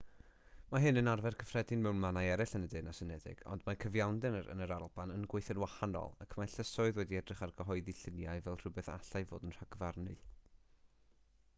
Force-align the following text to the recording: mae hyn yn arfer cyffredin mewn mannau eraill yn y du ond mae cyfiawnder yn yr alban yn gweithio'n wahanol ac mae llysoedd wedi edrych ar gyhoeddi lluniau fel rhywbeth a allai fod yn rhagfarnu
mae 0.69 0.81
hyn 0.83 0.99
yn 0.99 1.09
arfer 1.09 1.35
cyffredin 1.41 1.81
mewn 1.87 1.99
mannau 2.05 2.29
eraill 2.35 2.53
yn 2.59 2.63
y 2.67 2.69
du 3.25 3.33
ond 3.55 3.67
mae 3.67 3.77
cyfiawnder 3.83 4.39
yn 4.53 4.65
yr 4.67 4.73
alban 4.77 5.13
yn 5.17 5.27
gweithio'n 5.33 5.61
wahanol 5.65 6.09
ac 6.25 6.33
mae 6.41 6.51
llysoedd 6.55 6.99
wedi 7.01 7.21
edrych 7.21 7.45
ar 7.49 7.55
gyhoeddi 7.61 7.97
lluniau 8.01 8.43
fel 8.47 8.59
rhywbeth 8.63 8.91
a 8.95 8.97
allai 9.03 9.23
fod 9.35 9.47
yn 9.51 9.55
rhagfarnu 9.61 10.17